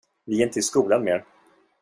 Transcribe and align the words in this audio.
Vi 0.25 0.41
är 0.41 0.45
inte 0.45 0.59
i 0.59 0.61
skolan 0.61 1.03
mer. 1.03 1.25